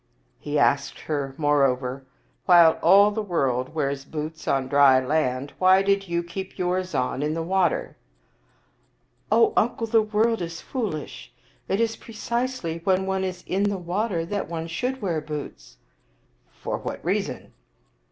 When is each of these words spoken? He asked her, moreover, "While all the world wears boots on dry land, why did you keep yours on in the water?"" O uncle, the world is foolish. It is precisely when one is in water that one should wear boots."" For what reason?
He 0.39 0.57
asked 0.57 1.01
her, 1.01 1.35
moreover, 1.37 2.07
"While 2.47 2.79
all 2.81 3.11
the 3.11 3.21
world 3.21 3.75
wears 3.75 4.03
boots 4.03 4.47
on 4.47 4.67
dry 4.67 4.99
land, 4.99 5.53
why 5.59 5.83
did 5.83 6.07
you 6.07 6.23
keep 6.23 6.57
yours 6.57 6.95
on 6.95 7.21
in 7.21 7.35
the 7.35 7.43
water?"" 7.43 7.97
O 9.31 9.53
uncle, 9.55 9.85
the 9.85 10.01
world 10.01 10.41
is 10.41 10.59
foolish. 10.59 11.31
It 11.67 11.79
is 11.79 11.95
precisely 11.97 12.79
when 12.83 13.05
one 13.05 13.23
is 13.23 13.43
in 13.45 13.85
water 13.85 14.25
that 14.25 14.49
one 14.49 14.65
should 14.65 15.03
wear 15.03 15.21
boots."" 15.21 15.77
For 16.61 16.79
what 16.79 17.05
reason? 17.05 17.53